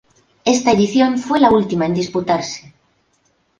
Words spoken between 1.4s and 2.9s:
última en disputarse.